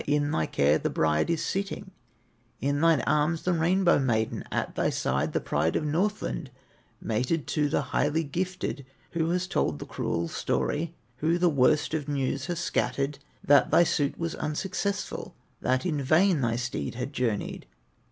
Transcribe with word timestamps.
In 0.07 0.31
thy 0.31 0.47
care 0.47 0.79
the 0.79 0.89
bride 0.89 1.29
is 1.29 1.45
sitting, 1.45 1.91
In 2.59 2.81
thine 2.81 3.01
arms, 3.01 3.43
the 3.43 3.53
Rainbow 3.53 3.99
maiden, 3.99 4.43
At 4.51 4.73
thy 4.73 4.89
side, 4.89 5.31
the 5.31 5.39
pride 5.39 5.75
of 5.75 5.85
Northland, 5.85 6.49
Mated 6.99 7.45
to 7.49 7.69
the 7.69 7.83
highly 7.93 8.23
gifted. 8.23 8.83
Who 9.11 9.29
has 9.29 9.45
told 9.45 9.77
the 9.77 9.85
cruel 9.85 10.27
story, 10.27 10.95
Who 11.17 11.37
the 11.37 11.49
worst 11.49 11.93
of 11.93 12.07
news 12.07 12.47
has 12.47 12.57
scattered, 12.59 13.19
That 13.43 13.69
thy 13.69 13.83
suit 13.83 14.17
was 14.17 14.33
unsuccessful, 14.33 15.35
That 15.61 15.85
in 15.85 16.01
vain 16.01 16.41
thy 16.41 16.55
steed 16.55 16.95
had 16.95 17.13
journeyed? 17.13 17.67